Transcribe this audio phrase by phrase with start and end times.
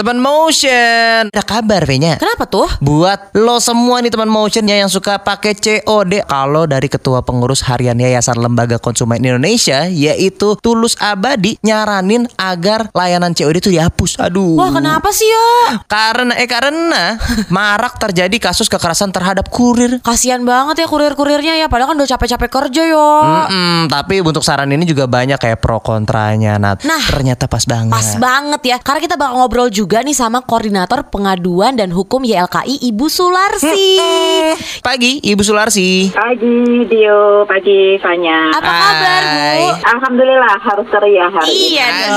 [0.00, 1.28] Teman motion.
[1.28, 2.16] Ada kabar V-nya.
[2.16, 2.64] Kenapa tuh?
[2.80, 8.00] Buat lo semua nih teman motionnya yang suka pakai COD Kalau dari Ketua Pengurus Harian
[8.00, 14.72] Yayasan Lembaga Konsumen Indonesia Yaitu Tulus Abadi Nyaranin agar layanan COD itu dihapus Aduh Wah
[14.72, 15.84] kenapa sih ya?
[15.84, 17.20] Karena eh karena
[17.52, 22.48] marak terjadi kasus kekerasan terhadap kurir Kasian banget ya kurir-kurirnya ya Padahal kan udah capek-capek
[22.48, 26.88] kerja yo Mm-mm, tapi untuk saran ini juga banyak kayak pro kontranya Nat.
[26.88, 27.92] Nah, ternyata pas banget.
[27.92, 32.78] Pas banget ya Karena kita bakal ngobrol juga nih sama Koordinator Pengaduan dan Hukum YLKI
[32.94, 33.98] Ibu Sularsi
[34.86, 36.14] Pagi Ibu Sularsi.
[36.14, 38.54] Pagi Dio, pagi Fanya.
[38.54, 39.34] Apa kabar Bu?
[39.34, 39.62] Hai.
[39.98, 41.74] Alhamdulillah harus ceria hari ini.
[41.74, 42.14] Iya dong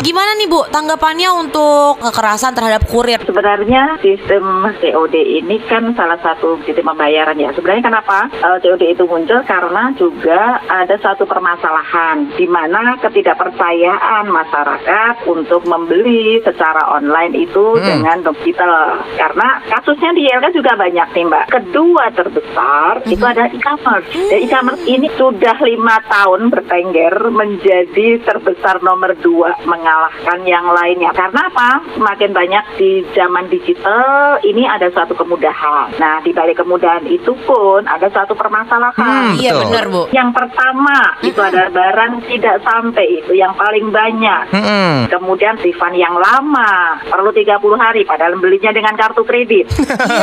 [0.00, 3.20] Gimana nih Bu tanggapannya untuk kekerasan terhadap kurir?
[3.28, 7.52] Sebenarnya sistem COD ini kan salah satu sistem pembayaran ya.
[7.52, 9.44] Sebenarnya kenapa eh, COD itu muncul?
[9.44, 17.84] Karena juga ada satu permasalahan di mana ketidakpercayaan masyarakat untuk membeli secara online itu Hmm.
[17.84, 19.02] dengan digital.
[19.14, 21.44] Karena kasusnya di YLK juga banyak nih Mbak.
[21.50, 24.10] Kedua terbesar itu ada e-commerce.
[24.30, 31.10] Dan e-commerce ini sudah lima tahun bertengger menjadi terbesar nomor dua mengalahkan yang lainnya.
[31.12, 31.82] Karena apa?
[31.94, 35.94] Semakin banyak di zaman digital ini ada suatu kemudahan.
[35.98, 39.34] Nah di balik kemudahan itu pun ada suatu permasalahan.
[39.34, 44.42] Hmm, Iya benar Bu Yang pertama itu ada barang tidak sampai itu yang paling banyak.
[44.52, 44.94] Mm-mm.
[45.10, 49.66] Kemudian refund yang lama perlu 30 hari padahal belinya dengan kartu kredit.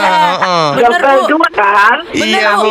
[0.81, 1.05] Yang Bu.
[1.27, 1.97] kedua kan,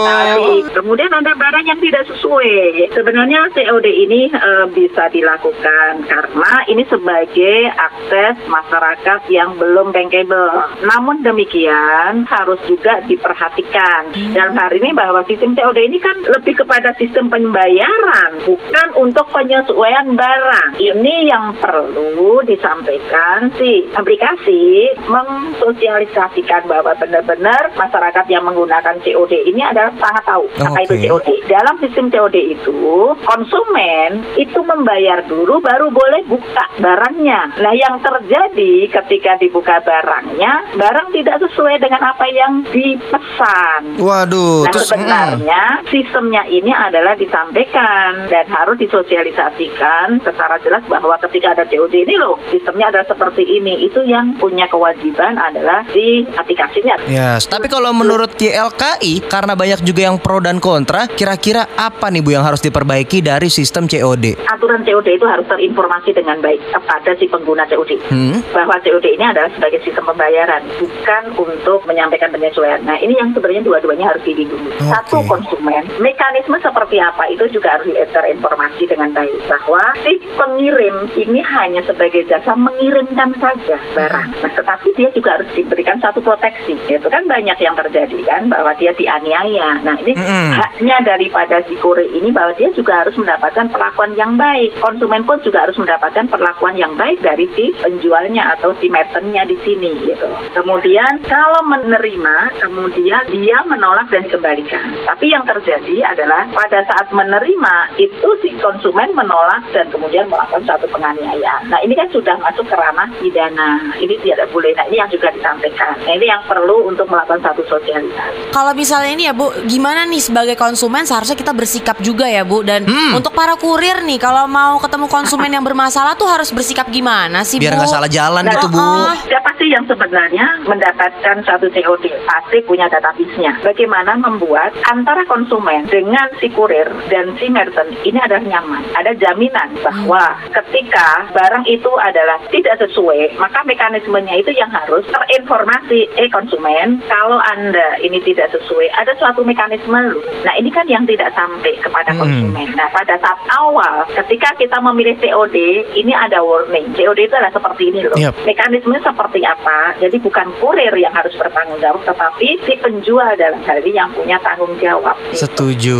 [0.04, 0.56] tadi.
[0.74, 2.92] Kemudian ada barang yang tidak sesuai.
[2.92, 10.50] Sebenarnya COD ini eh, bisa dilakukan karena ini sebagai akses masyarakat yang belum bankable.
[10.84, 16.92] Namun demikian harus juga diperhatikan dalam hal ini bahwa sistem COD ini kan lebih kepada
[16.98, 20.70] sistem pembayaran, bukan untuk penyesuaian barang.
[20.78, 29.92] Ini yang perlu disampaikan si aplikasi mensosialisasikan bahwa benar-benar masyarakat yang menggunakan COD ini adalah
[30.00, 31.06] sangat tahu apa itu Oke.
[31.06, 31.28] COD.
[31.46, 32.80] Dalam sistem COD itu
[33.22, 34.10] konsumen
[34.40, 37.60] itu membayar dulu baru boleh buka barangnya.
[37.60, 44.00] Nah yang terjadi ketika dibuka barangnya, barang tidak sesuai dengan apa yang dipesan.
[44.00, 51.16] Waduh, Nah terus mm, sebenarnya sistemnya ini adalah disampaikan dan harus disosialisasikan secara jelas bahwa
[51.22, 53.75] ketika ada COD ini loh sistemnya adalah seperti ini.
[53.76, 56.96] Itu yang punya kewajiban adalah si aplikasinya.
[57.06, 62.24] Yes, tapi kalau menurut YLKI karena banyak juga yang pro dan kontra, kira-kira apa nih
[62.24, 64.48] Bu yang harus diperbaiki dari sistem COD?
[64.48, 67.92] Aturan COD itu harus terinformasi dengan baik kepada si pengguna COD.
[68.08, 68.36] Hmm?
[68.54, 72.80] bahwa COD ini adalah sebagai sistem pembayaran, bukan untuk menyampaikan penyesuaian.
[72.86, 74.70] Nah, ini yang sebenarnya dua-duanya harus dilindungi.
[74.80, 74.88] Oke.
[74.88, 81.40] Satu konsumen, mekanisme seperti apa itu juga harus terinformasi dengan baik bahwa si pengirim ini
[81.42, 84.28] hanya sebagai jasa mengirimkan saja barang.
[84.38, 86.78] Nah, tetapi dia juga harus diberikan satu proteksi.
[86.86, 89.82] Itu kan banyak yang terjadi kan bahwa dia dianiaya.
[89.82, 90.54] Nah, ini Mm-mm.
[90.54, 94.76] haknya daripada si kurir ini bahwa dia juga harus mendapatkan perlakuan yang baik.
[94.78, 99.56] Konsumen pun juga harus mendapatkan perlakuan yang baik dari si penjualnya atau si merchantnya di
[99.64, 100.28] sini gitu.
[100.52, 104.84] Kemudian kalau menerima, kemudian dia menolak dan dikembalikan.
[105.08, 110.84] Tapi yang terjadi adalah pada saat menerima itu si konsumen menolak dan kemudian melakukan suatu
[110.92, 111.72] penganiayaan.
[111.72, 113.55] Nah ini kan sudah masuk ke ranah pidana.
[113.96, 114.72] Ini tidak boleh.
[114.72, 115.96] Nah ini yang juga disampaikan.
[115.98, 118.50] Nah ini yang perlu untuk melakukan satu sosialisasi.
[118.50, 122.60] Kalau misalnya ini ya Bu, gimana nih sebagai konsumen seharusnya kita bersikap juga ya Bu
[122.60, 123.14] Dan Hmm.
[123.14, 127.56] untuk para kurir nih, kalau mau ketemu konsumen yang bermasalah tuh harus bersikap gimana sih
[127.56, 127.78] Biar Bu?
[127.78, 128.76] nggak salah jalan Nah, gitu Bu.
[128.76, 129.10] oh.
[129.22, 132.04] Siapa sih yang sebenarnya mendapatkan satu COD?
[132.24, 133.58] Pasti punya database-nya.
[133.60, 138.82] Bagaimana membuat antara konsumen dengan si kurir dan si merchant ini adalah nyaman.
[138.94, 146.10] Ada jaminan bahwa ketika barang itu adalah tidak sesuai, maka mekanismenya itu yang harus terinformasi,
[146.18, 150.18] eh konsumen, kalau Anda ini tidak sesuai, ada suatu mekanisme loh.
[150.42, 152.26] Nah, ini kan yang tidak sampai kepada Hmm.
[152.26, 152.74] konsumen.
[152.74, 156.90] Nah, pada saat awal ketika kita memilih COD, ini ada warning.
[156.98, 158.18] COD itu adalah seperti ini loh.
[158.18, 158.34] Yap.
[158.42, 159.94] Mekanismenya seperti apa?
[160.02, 164.42] Jadi bukan kurir yang harus bertanggung jawab, tetapi si penjual dalam hal ini yang punya
[164.42, 165.14] tanggung jawab.
[165.30, 165.98] Setuju.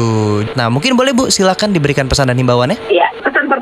[0.59, 2.91] Nah, mungkin boleh Bu silakan diberikan pesan dan himbauannya.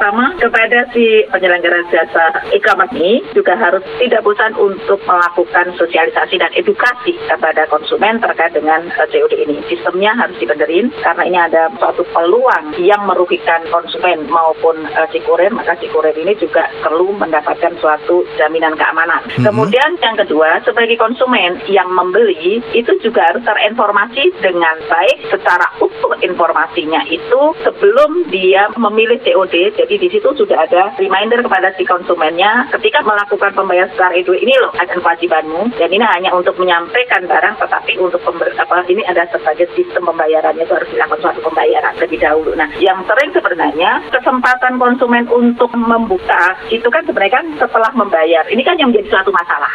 [0.05, 6.53] Pertama kepada si penyelenggara jasa e-commerce ini juga harus tidak bosan untuk melakukan sosialisasi dan
[6.53, 9.65] edukasi kepada konsumen terkait dengan eh, COD ini.
[9.65, 15.49] Sistemnya harus dibenerin karena ini ada suatu peluang yang merugikan konsumen maupun eh, si kurir,
[15.57, 19.25] maka si kurir ini juga perlu mendapatkan suatu jaminan keamanan.
[19.41, 19.49] Mhm.
[19.49, 26.13] Kemudian yang kedua, sebagai konsumen yang membeli itu juga harus terinformasi dengan baik secara utuh
[26.25, 29.77] informasinya itu sebelum dia memilih COD.
[29.77, 34.55] Jadi di situ sudah ada reminder kepada si konsumennya ketika melakukan pembayaran secara e ini
[34.59, 39.29] loh akan kewajibanmu dan ini hanya untuk menyampaikan barang tetapi untuk pember, apa ini ada
[39.29, 42.57] sebagai sistem pembayarannya itu harus dilakukan suatu pembayaran lebih dahulu.
[42.57, 48.45] Nah, yang sering sebenarnya kesempatan konsumen untuk membuka itu kan sebenarnya kan setelah membayar.
[48.49, 49.73] Ini kan yang menjadi suatu masalah.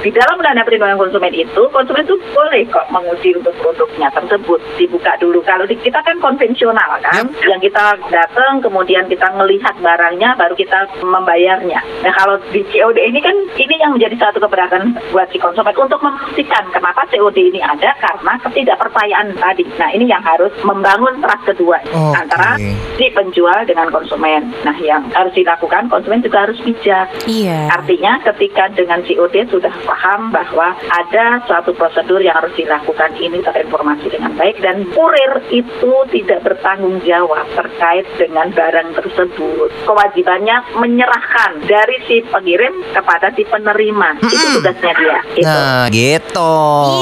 [0.00, 5.12] Di dalam dana perlindungan konsumen itu, konsumen itu boleh kok menguji untuk produknya tersebut dibuka
[5.20, 5.44] dulu.
[5.60, 10.88] Kalau di, kita kan konvensional kan, yang kita datang kemudian kita melihat barangnya, baru kita
[11.04, 11.84] membayarnya.
[12.00, 16.00] Nah kalau di COD ini kan ini yang menjadi satu keberatan buat si konsumen untuk
[16.00, 19.68] memastikan kenapa COD ini ada karena ketidakpercayaan tadi.
[19.76, 22.16] Nah ini yang harus membangun trust kedua Oke.
[22.16, 22.56] antara
[22.96, 24.48] si penjual dengan konsumen.
[24.64, 27.04] Nah yang harus dilakukan konsumen juga harus bijak.
[27.28, 27.68] Iya.
[27.68, 34.08] Artinya ketika dengan COD sudah paham bahwa ada suatu prosedur yang harus dilakukan ini terinformasi
[34.08, 39.70] dengan baik dan kurir itu tidak bertanggung jawab terkait dengan barang tersebut.
[39.88, 44.20] Kewajibannya menyerahkan dari si pengirim kepada si penerima.
[44.20, 45.20] Itu tugasnya dia.
[45.32, 45.46] Gitu.
[45.48, 46.54] Nah, gitu.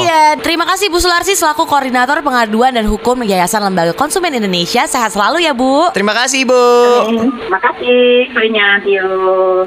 [0.05, 4.87] Iya, terima kasih Bu Sularsi selaku koordinator pengaduan dan hukum Yayasan Lembaga Konsumen Indonesia.
[4.87, 5.91] Sehat selalu ya Bu.
[5.97, 6.63] Terima kasih, Bu.
[7.51, 8.79] Makasih, Fanya.
[8.85, 9.65] Tio.